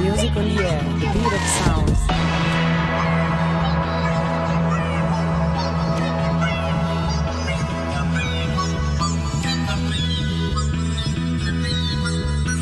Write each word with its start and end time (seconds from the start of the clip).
Music 0.00 0.36
on 0.36 0.44
the 0.44 0.64
air, 0.64 0.82
the 0.82 1.06
beat 1.12 1.32
of 1.32 1.40
sound. 1.40 1.87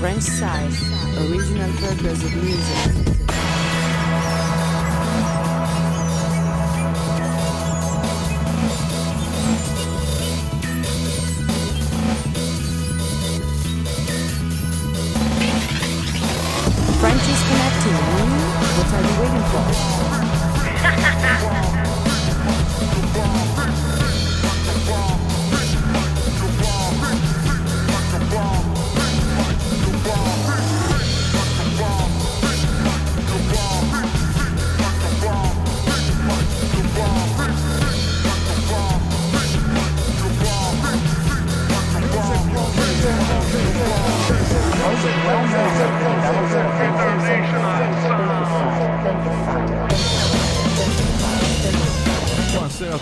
French 0.07 0.23
side, 0.23 0.73
original 1.19 1.69
purpose 1.79 2.23
of 2.23 2.33
music. 2.37 2.93
French 17.01 17.27
is 17.27 17.43
connecting. 17.49 17.99
What 18.77 18.93
are 18.95 19.03
you 19.03 19.15
waiting 19.21 20.31
for? 20.31 20.36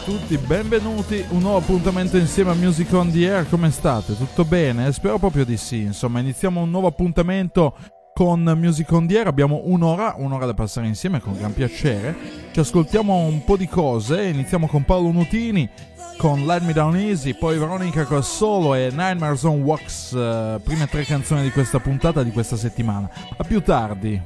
Tutti, 0.04 0.36
benvenuti. 0.36 1.24
Un 1.30 1.40
nuovo 1.40 1.58
appuntamento 1.58 2.18
insieme 2.18 2.50
a 2.50 2.54
Music 2.54 2.92
on 2.92 3.10
the 3.10 3.26
Air. 3.26 3.48
Come 3.48 3.70
state? 3.70 4.16
Tutto 4.16 4.44
bene? 4.44 4.92
Spero 4.92 5.18
proprio 5.18 5.44
di 5.44 5.56
sì. 5.56 5.80
Insomma, 5.80 6.20
iniziamo 6.20 6.60
un 6.60 6.70
nuovo 6.70 6.88
appuntamento 6.88 7.74
con 8.12 8.42
Music 8.42 8.90
on 8.92 9.06
the 9.06 9.18
Air. 9.18 9.26
Abbiamo 9.28 9.62
un'ora, 9.64 10.14
un'ora 10.18 10.46
da 10.46 10.54
passare 10.54 10.86
insieme 10.86 11.20
con 11.20 11.36
gran 11.36 11.54
piacere. 11.54 12.43
Ci 12.54 12.60
ascoltiamo 12.60 13.16
un 13.16 13.42
po' 13.42 13.56
di 13.56 13.66
cose. 13.66 14.28
Iniziamo 14.28 14.68
con 14.68 14.84
Paolo 14.84 15.10
Nutini 15.10 15.68
con 16.16 16.46
Let 16.46 16.62
Me 16.62 16.72
Down 16.72 16.94
Easy, 16.94 17.34
poi 17.34 17.58
Veronica 17.58 18.04
col 18.04 18.22
solo 18.22 18.76
e 18.76 18.90
Nightmares 18.92 19.42
on 19.42 19.62
Wax. 19.62 20.12
Uh, 20.12 20.60
prime 20.62 20.86
tre 20.86 21.04
canzoni 21.04 21.42
di 21.42 21.50
questa 21.50 21.80
puntata 21.80 22.22
di 22.22 22.30
questa 22.30 22.56
settimana. 22.56 23.10
A 23.36 23.42
più 23.42 23.60
tardi. 23.60 24.22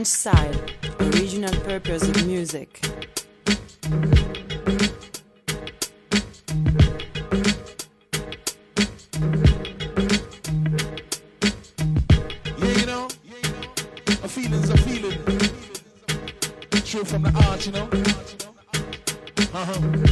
French 0.00 0.08
side, 0.08 0.56
original 0.98 1.52
purpose 1.60 2.08
of 2.08 2.26
music. 2.26 2.80
from 17.04 17.22
the 17.22 17.32
art, 17.46 17.66
you 17.66 17.72
know. 17.72 17.88
Uh 19.52 19.64
huh. 19.64 20.09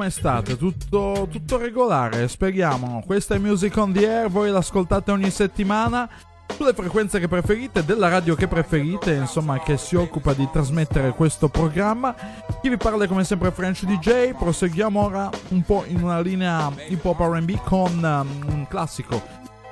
Come 0.00 0.08
state? 0.08 0.56
Tutto, 0.56 1.28
tutto 1.30 1.58
regolare, 1.58 2.26
speriamo. 2.26 3.02
Questa 3.04 3.34
è 3.34 3.38
Music 3.38 3.76
on 3.76 3.92
the 3.92 4.08
Air, 4.08 4.30
voi 4.30 4.50
l'ascoltate 4.50 5.10
ogni 5.10 5.30
settimana 5.30 6.08
sulle 6.56 6.72
frequenze 6.72 7.20
che 7.20 7.28
preferite, 7.28 7.84
della 7.84 8.08
radio 8.08 8.34
che 8.34 8.48
preferite, 8.48 9.12
insomma, 9.12 9.60
che 9.60 9.76
si 9.76 9.96
occupa 9.96 10.32
di 10.32 10.48
trasmettere 10.50 11.10
questo 11.10 11.48
programma. 11.48 12.14
Chi 12.62 12.70
vi 12.70 12.78
parla 12.78 13.04
è 13.04 13.08
come 13.08 13.24
sempre 13.24 13.50
French 13.50 13.84
DJ, 13.84 14.32
proseguiamo 14.32 15.04
ora 15.04 15.28
un 15.48 15.60
po' 15.62 15.84
in 15.86 16.02
una 16.02 16.20
linea 16.20 16.72
hip 16.88 17.04
hop 17.04 17.20
RB 17.20 17.62
con 17.62 17.92
um, 17.92 18.52
un 18.54 18.66
classico. 18.68 19.22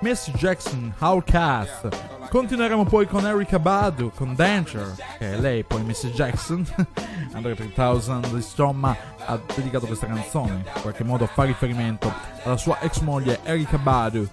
Miss 0.01 0.31
Jackson, 0.33 0.93
Outcast. 0.99 1.89
Continueremo 2.29 2.85
poi 2.85 3.07
con 3.07 3.27
Erika 3.27 3.59
Badu, 3.59 4.13
con 4.15 4.35
Danger, 4.35 4.95
che 5.19 5.33
è 5.33 5.41
lei 5.41 5.65
poi 5.65 5.83
Miss 5.85 6.07
Jackson. 6.09 6.67
Andre 7.33 7.55
3000 7.55 8.21
insomma 8.33 8.97
ha 9.27 9.39
dedicato 9.55 9.87
questa 9.87 10.07
canzone, 10.07 10.63
in 10.75 10.81
qualche 10.83 11.05
modo 11.05 11.27
fa 11.27 11.45
riferimento 11.45 12.13
alla 12.43 12.57
sua 12.57 12.81
ex 12.81 13.01
moglie 13.01 13.41
Erika 13.43 13.79
Badu. 13.79 14.27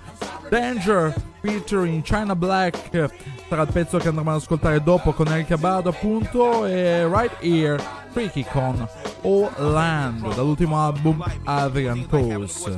Danger 0.49 1.13
featuring 1.41 2.03
China 2.03 2.35
Black 2.35 3.11
sarà 3.49 3.63
il 3.63 3.69
pezzo 3.71 3.97
che 3.97 4.07
andremo 4.07 4.29
ad 4.29 4.37
ascoltare 4.37 4.81
dopo 4.81 5.11
con 5.11 5.27
Erika 5.27 5.57
Badu 5.57 5.89
appunto 5.89 6.65
e 6.65 7.07
Right 7.07 7.37
Here 7.39 7.81
Freaky 8.11 8.45
con 8.49 8.87
Land 9.57 10.35
dall'ultimo 10.35 10.79
album 10.79 11.23
Adrian 11.43 12.05
Toes. 12.07 12.77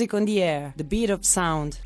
Music 0.00 0.14
on 0.14 0.24
the 0.24 0.42
air, 0.42 0.72
the 0.78 0.82
beat 0.82 1.10
of 1.10 1.26
sound. 1.26 1.78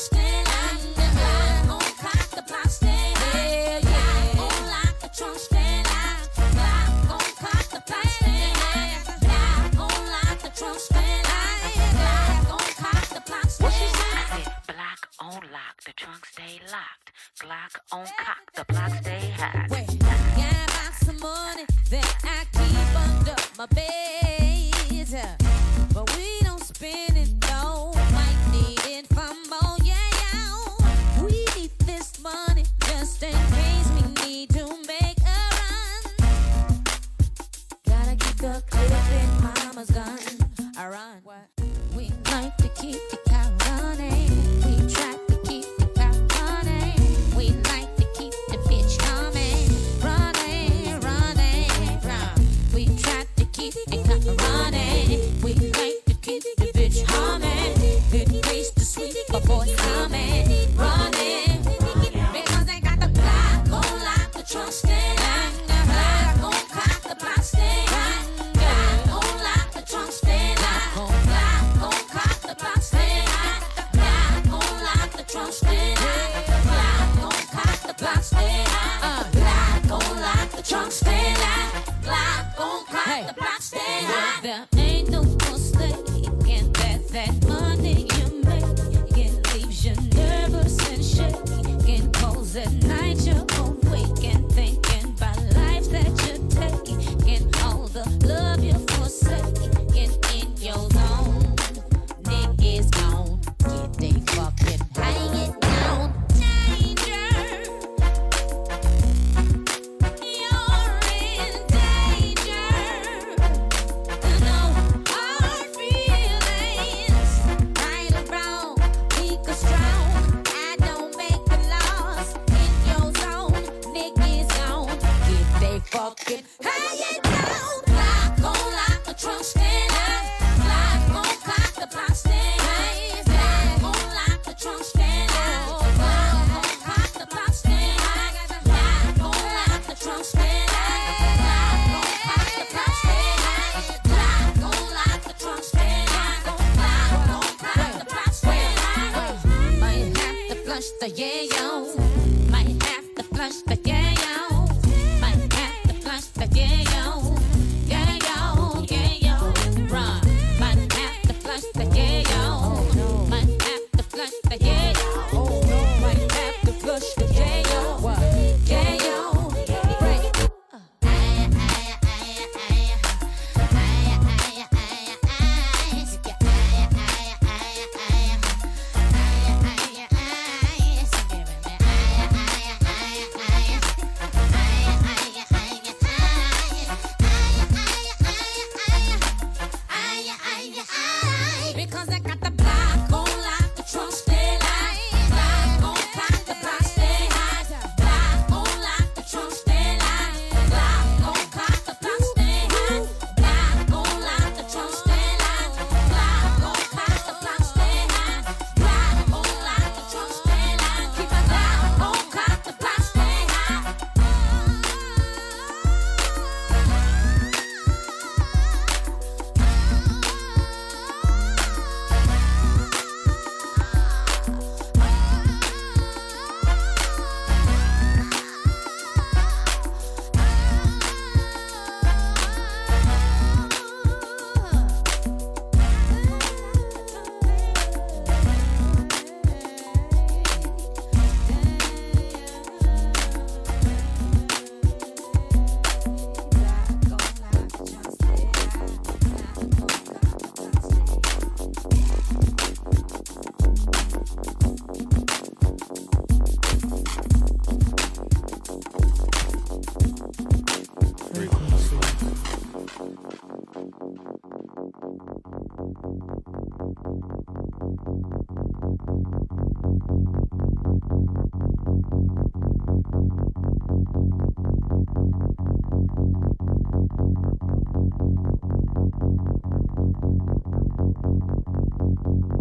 understand. 0.00 0.39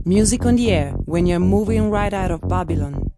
Music 0.10 0.44
on 0.44 0.56
the 0.56 0.72
air 0.72 0.90
when 1.06 1.28
you're 1.28 1.40
moving 1.40 1.92
right 1.92 2.16
out 2.16 2.32
of 2.32 2.42
Babylon. 2.42 3.09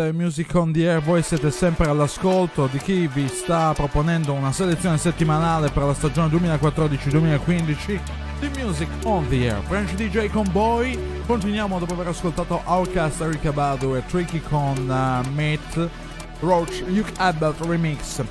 È 0.00 0.12
Music 0.12 0.54
on 0.54 0.72
the 0.72 0.88
Air, 0.88 1.00
voi 1.00 1.22
siete 1.22 1.50
sempre 1.50 1.88
all'ascolto 1.88 2.68
di 2.70 2.78
chi 2.78 3.06
vi 3.06 3.28
sta 3.28 3.72
proponendo 3.72 4.32
una 4.32 4.52
selezione 4.52 4.98
settimanale 4.98 5.70
per 5.70 5.84
la 5.84 5.94
stagione 5.94 6.28
2014-2015 6.36 8.00
di 8.40 8.50
Music 8.60 8.88
on 9.04 9.26
the 9.28 9.50
Air. 9.50 9.62
French 9.62 9.94
DJ 9.94 10.28
con 10.28 10.46
voi, 10.52 10.98
continuiamo 11.26 11.78
dopo 11.78 11.94
aver 11.94 12.08
ascoltato 12.08 12.60
Outcast, 12.64 13.20
Erika 13.22 13.52
Badu 13.52 13.94
e 13.94 14.04
Tricky 14.06 14.40
con 14.40 14.76
uh, 14.76 15.30
Mate, 15.30 15.88
Roach, 16.40 16.82
Luke 16.86 17.12
Abbott 17.16 17.60
Remix. 17.64 18.22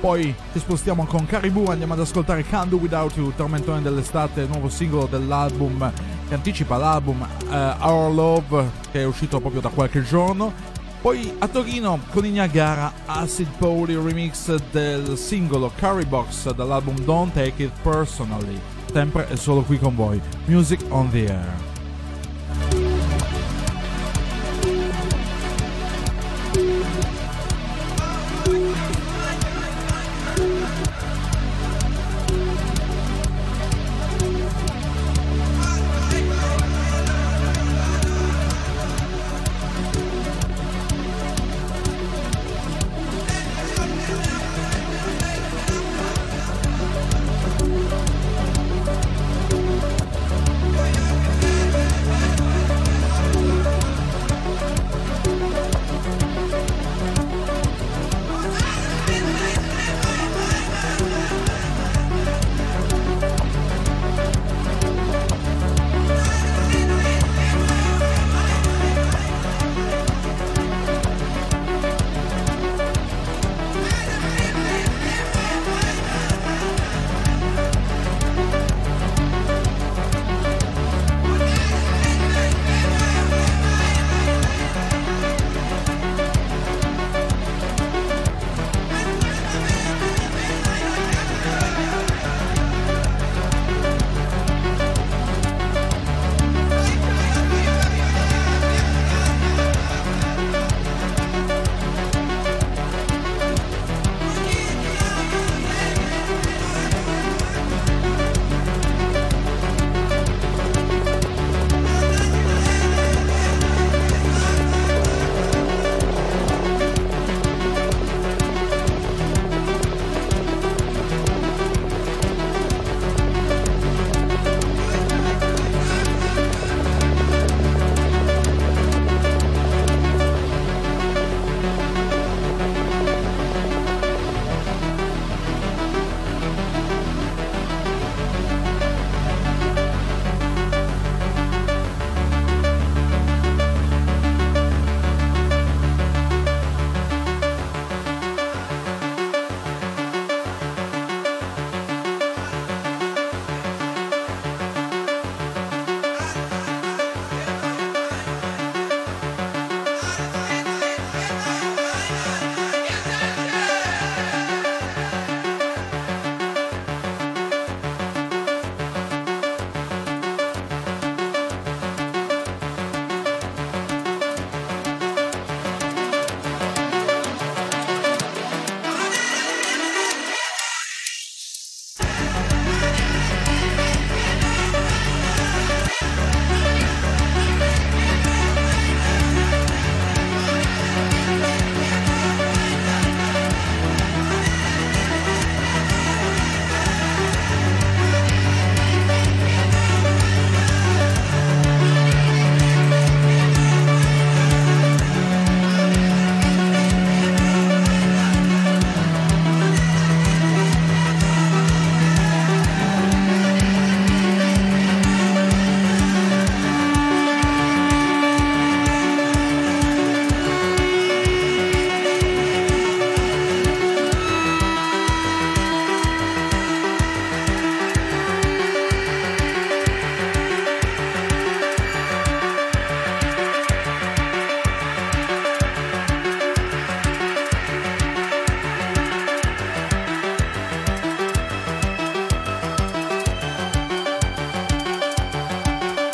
Poi 0.00 0.34
ci 0.52 0.58
spostiamo 0.58 1.04
con 1.04 1.26
Caribou, 1.26 1.66
andiamo 1.66 1.92
ad 1.92 2.00
ascoltare 2.00 2.44
Can't 2.44 2.68
Do 2.68 2.76
Without 2.76 3.16
You, 3.16 3.32
Tormentone 3.34 3.82
dell'estate, 3.82 4.46
nuovo 4.46 4.68
singolo 4.68 5.06
dell'album 5.06 5.92
che 6.28 6.34
anticipa 6.34 6.76
l'album 6.76 7.26
eh, 7.50 7.74
Our 7.80 8.12
Love 8.12 8.70
che 8.90 9.00
è 9.00 9.04
uscito 9.04 9.40
proprio 9.40 9.60
da 9.60 9.68
qualche 9.68 10.02
giorno. 10.02 10.71
Poi 11.02 11.34
a 11.40 11.48
Torino 11.48 11.98
con 12.12 12.24
i 12.24 12.30
Niagara 12.30 12.92
Acid 13.06 13.48
Poli 13.58 13.96
remix 13.96 14.54
del 14.70 15.18
singolo 15.18 15.72
Curry 15.76 16.04
Box 16.04 16.54
dall'album 16.54 16.96
Don't 17.00 17.32
Take 17.32 17.64
It 17.64 17.72
Personally. 17.82 18.56
Sempre 18.92 19.28
e 19.28 19.36
solo 19.36 19.62
qui 19.62 19.80
con 19.80 19.96
voi. 19.96 20.20
Music 20.44 20.80
on 20.90 21.10
the 21.10 21.26
Air. 21.26 21.71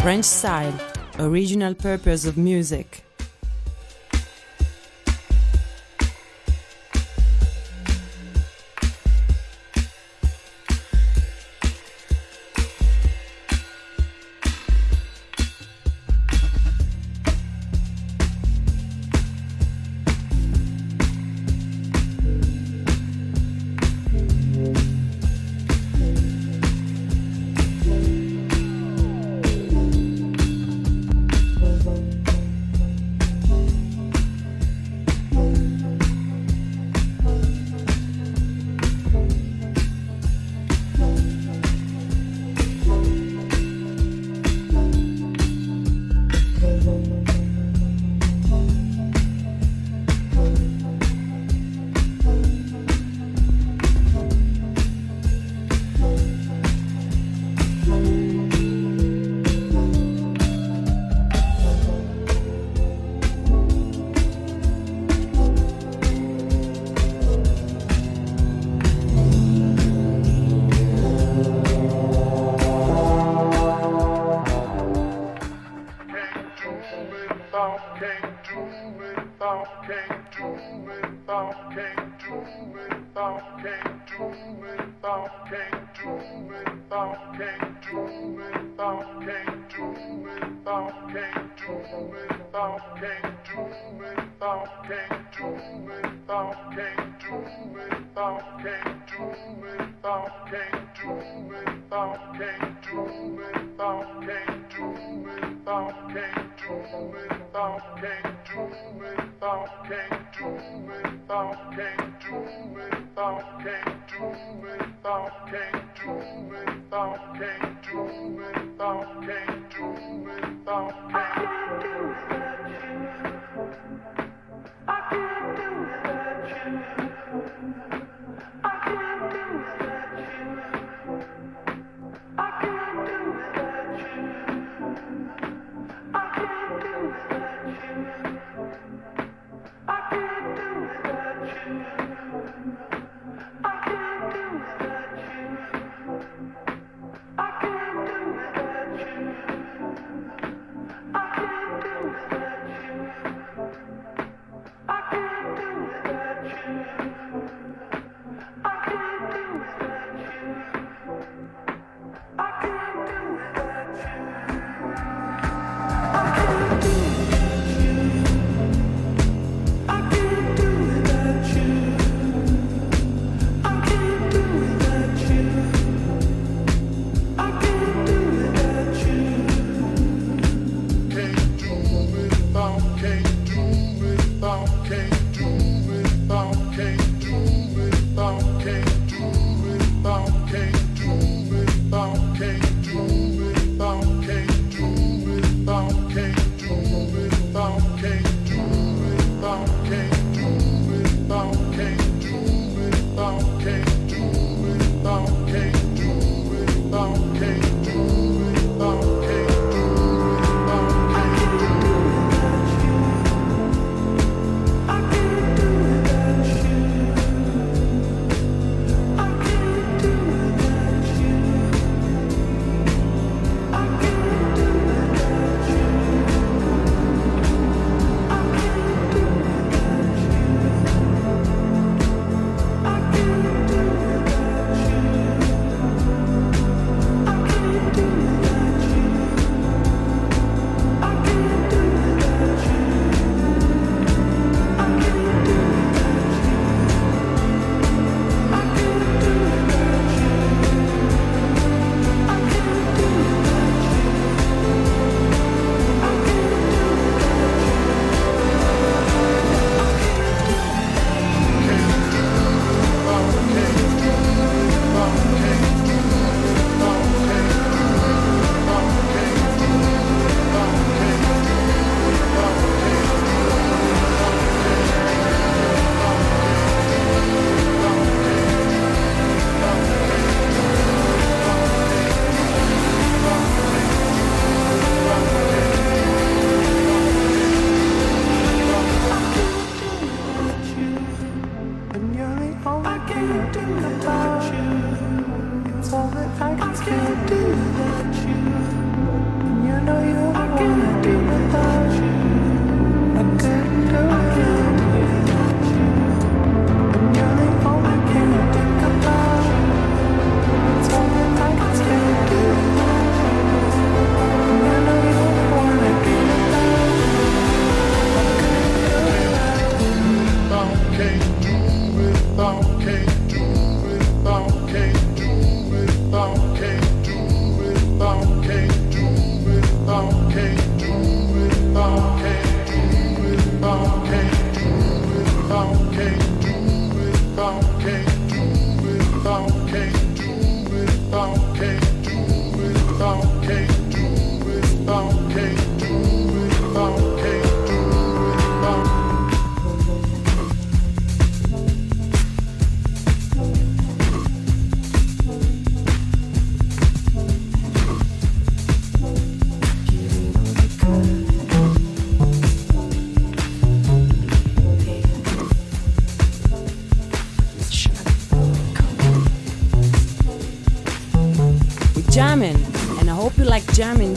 French 0.08 0.24
style, 0.24 0.72
original 1.18 1.74
purpose 1.74 2.24
of 2.24 2.38
music, 2.38 2.87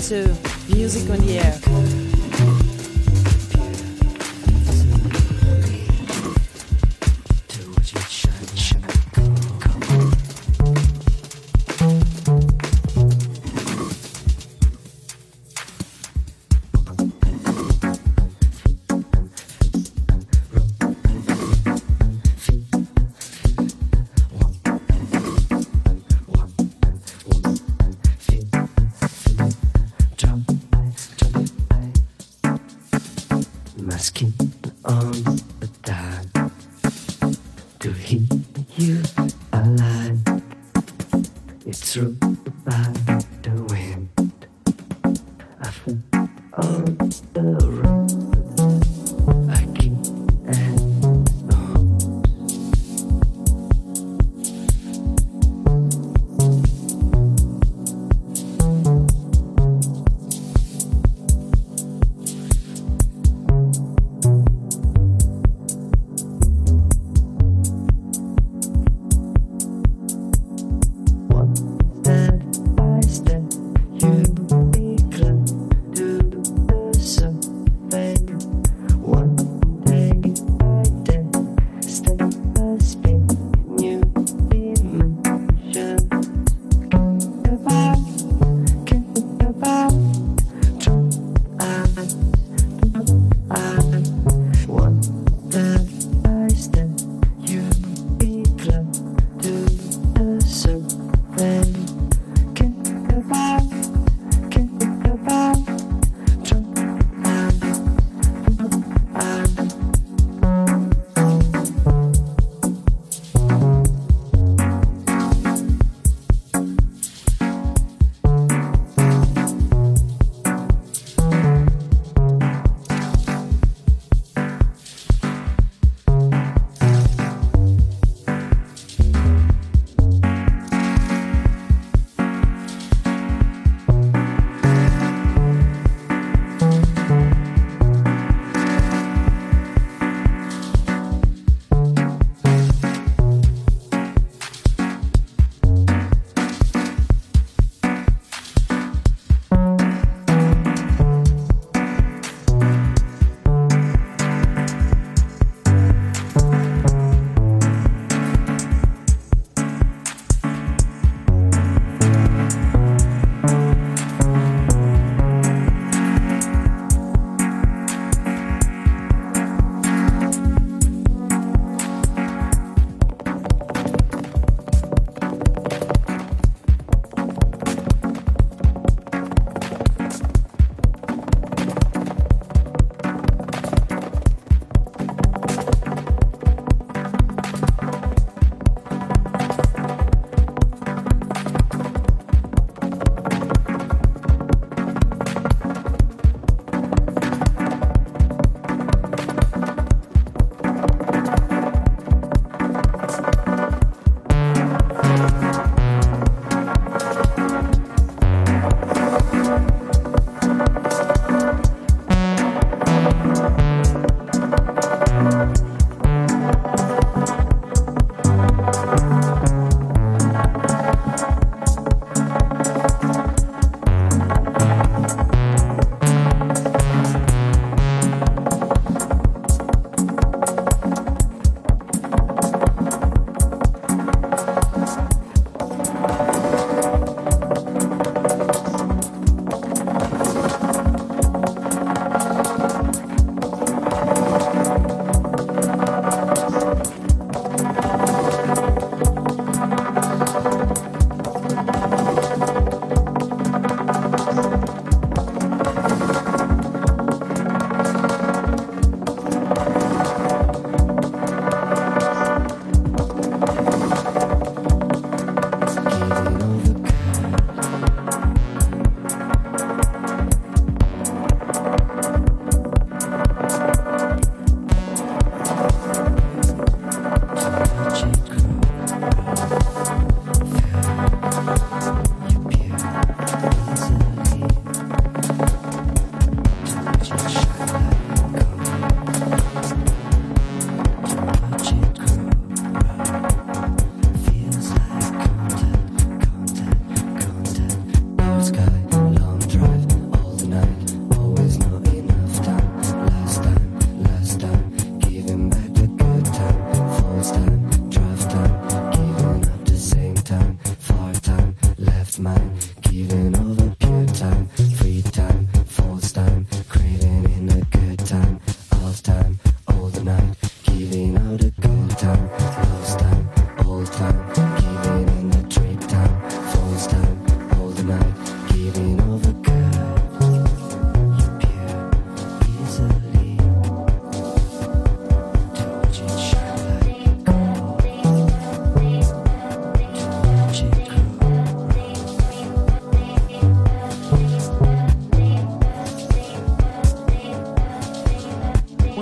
to 0.01 0.35
Music 0.73 1.07
on 1.11 1.19
the 1.27 1.30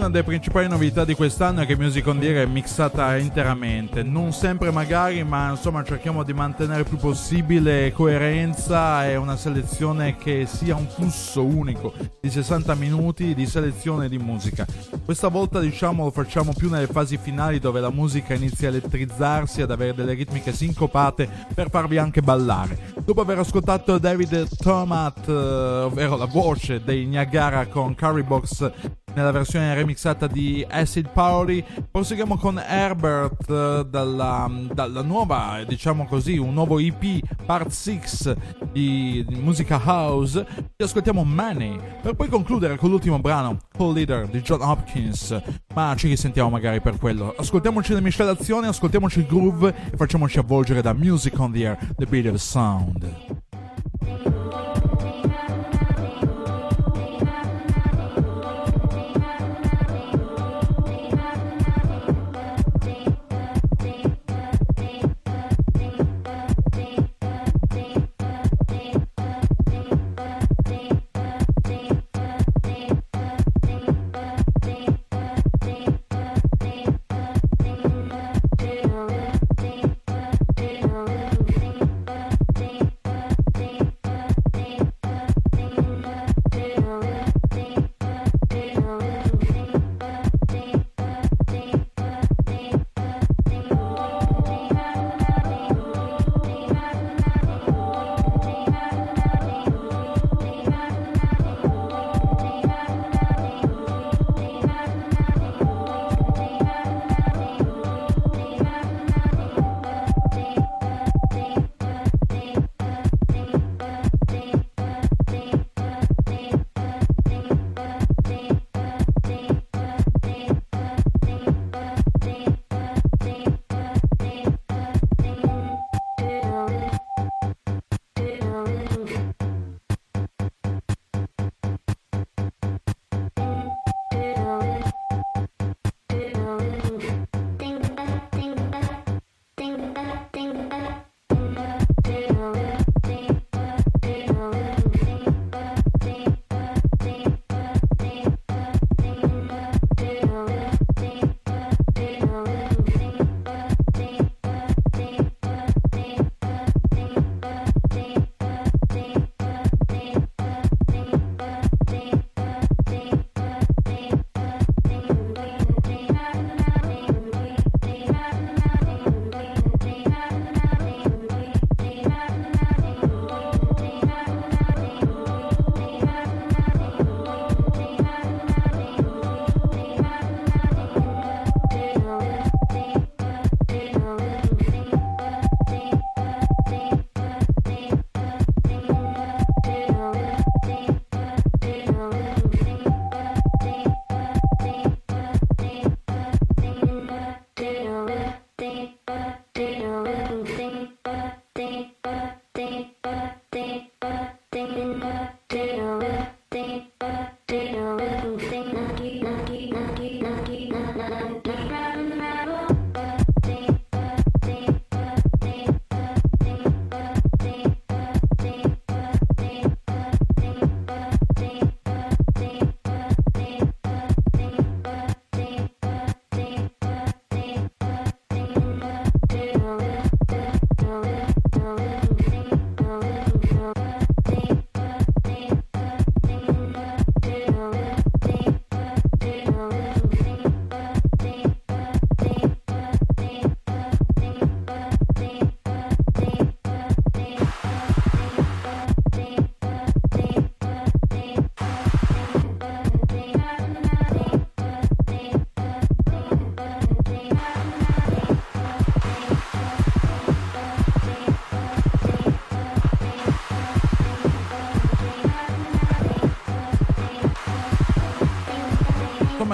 delle 0.10 0.24
principali 0.24 0.68
novità 0.68 1.06
di 1.06 1.14
quest'anno 1.14 1.62
è 1.62 1.66
che 1.66 1.76
Music 1.76 2.06
on 2.08 2.20
Air 2.20 2.44
è 2.44 2.46
mixata 2.46 3.18
interamente, 3.18 4.04
non 4.04 4.34
sempre 4.34 4.72
magari, 4.72 5.24
ma 5.24 5.52
insomma 5.52 5.84
cerchiamo 5.84 6.24
di 6.24 6.34
mantenere 6.34 6.82
il 6.82 6.88
più 6.88 6.98
possibile 6.98 7.92
coerenza 7.92 9.08
e 9.08 9.16
una 9.16 9.36
selezione 9.36 10.16
che 10.16 10.46
sia 10.48 10.76
un 10.76 10.88
flusso 10.88 11.44
unico 11.44 11.94
di 12.20 12.30
60 12.30 12.74
minuti 12.76 13.34
di 13.34 13.46
selezione 13.46 14.10
di 14.10 14.18
musica. 14.18 14.66
Questa 15.06 15.28
volta 15.28 15.60
diciamo 15.60 16.06
lo 16.06 16.12
facciamo 16.12 16.54
più 16.54 16.70
nelle 16.70 16.88
fasi 16.88 17.18
finali 17.18 17.60
dove 17.60 17.80
la 17.80 17.92
musica 17.92 18.34
inizia 18.34 18.68
a 18.68 18.72
elettrizzarsi, 18.72 19.62
ad 19.62 19.72
avere 19.72 19.94
delle 19.94 20.14
ritmiche 20.14 20.54
sincopate 20.54 21.30
per 21.54 21.70
farvi 21.70 21.98
anche 21.98 22.22
ballare. 22.22 22.94
Dopo 23.04 23.22
aver 23.22 23.40
ascoltato 23.40 23.98
David 23.98 24.48
Tomat, 24.58 25.28
eh, 25.28 25.32
ovvero 25.32 26.16
la 26.16 26.26
voce 26.26 26.82
dei 26.84 27.06
Niagara 27.06 27.68
con 27.68 27.96
Curry 27.96 28.24
Box 28.24 28.72
nella 29.14 29.32
versione 29.32 29.74
remixata 29.74 30.28
di 30.28 30.66
Acid 30.68 31.10
Paoli. 31.12 31.64
Proseguiamo 31.90 32.38
con 32.38 32.60
Herbert 32.60 33.50
eh, 33.50 33.86
dalla, 33.90 34.50
dalla 34.72 35.02
nuova, 35.02 35.64
diciamo 35.68 36.06
così, 36.06 36.38
un 36.38 36.54
nuovo 36.54 36.80
EP 36.80 37.20
Part 37.46 37.70
6 37.70 38.02
di, 38.72 39.26
di 39.28 39.36
musica 39.36 39.82
house. 39.84 40.46
E 40.76 40.84
ascoltiamo 40.84 41.24
Money 41.24 41.80
per 42.02 42.16
poi 42.16 42.30
concludere 42.30 42.78
con 42.78 42.90
l'ultimo 42.90 43.20
brano, 43.20 43.58
Call 43.78 43.94
Leader 43.94 44.28
di 44.28 44.42
John 44.42 44.62
Hopkins. 44.62 45.38
Ma 45.74 45.94
ci 45.98 46.08
risentiamo 46.08 46.50
magari 46.50 46.82
per 46.82 46.98
quello. 46.98 47.36
Ascoltiamoci 47.38 47.94
le 47.94 48.02
miscelazioni, 48.02 48.68
ascoltiamoci 48.68 49.20
il 49.20 49.26
groove 49.26 49.74
e 49.92 49.98
facciamoci 49.98 50.40
avvolgere 50.40 50.82
da 50.82 50.94
Music 50.94 51.38
on 51.40 51.52
the 51.52 51.66
Air, 51.66 51.78
The 51.96 52.06
Beat 52.06 52.26
of 52.28 52.36
Sound. 52.36 53.49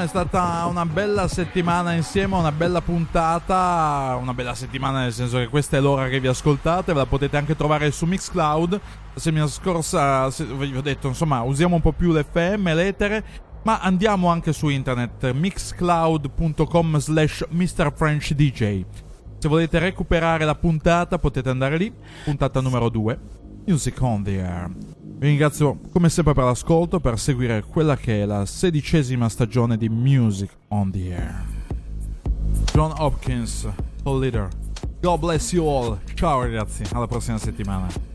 È 0.05 0.07
stata 0.07 0.65
una 0.69 0.85
bella 0.85 1.27
settimana 1.27 1.93
insieme, 1.93 2.35
una 2.35 2.51
bella 2.51 2.79
puntata, 2.79 4.15
una 4.21 4.35
bella 4.35 4.53
settimana 4.53 5.01
nel 5.01 5.11
senso 5.11 5.37
che 5.37 5.47
questa 5.47 5.77
è 5.77 5.79
l'ora 5.79 6.07
che 6.09 6.19
vi 6.19 6.27
ascoltate, 6.27 6.93
ve 6.93 6.99
la 6.99 7.05
potete 7.07 7.37
anche 7.37 7.55
trovare 7.55 7.89
su 7.89 8.05
Mixcloud. 8.05 8.71
La 8.71 9.19
settimana 9.19 9.47
scorsa 9.47 10.29
se- 10.29 10.45
vi 10.45 10.77
ho 10.77 10.81
detto, 10.81 11.07
insomma, 11.07 11.41
usiamo 11.41 11.75
un 11.75 11.81
po' 11.81 11.91
più 11.91 12.13
l'FM, 12.13 12.71
l'etere, 12.73 13.23
ma 13.63 13.79
andiamo 13.79 14.29
anche 14.29 14.53
su 14.53 14.69
internet, 14.69 15.31
mixcloud.com 15.31 16.97
slash 16.99 17.45
mrfrenchdj. 17.49 18.85
Se 19.39 19.47
volete 19.47 19.79
recuperare 19.79 20.45
la 20.45 20.55
puntata 20.55 21.17
potete 21.17 21.49
andare 21.49 21.77
lì, 21.77 21.91
puntata 22.23 22.61
numero 22.61 22.89
2. 22.89 23.19
Music 23.65 23.99
on 24.01 24.23
the 24.23 24.39
Air. 24.39 24.69
Vi 25.17 25.27
ringrazio 25.27 25.79
come 25.91 26.09
sempre 26.09 26.33
per 26.33 26.43
l'ascolto, 26.43 26.99
per 26.99 27.17
seguire 27.17 27.63
quella 27.63 27.97
che 27.97 28.21
è 28.21 28.25
la 28.25 28.45
sedicesima 28.45 29.27
stagione 29.27 29.75
di 29.75 29.89
Music 29.89 30.51
on 30.67 30.91
the 30.91 31.15
Air. 31.15 31.45
John 32.73 32.93
Hopkins, 32.95 33.67
Paul 34.03 34.19
Leader. 34.19 34.49
God 35.01 35.19
bless 35.19 35.51
you 35.51 35.67
all. 35.67 35.97
Ciao 36.13 36.41
ragazzi, 36.41 36.83
alla 36.91 37.07
prossima 37.07 37.39
settimana. 37.39 38.14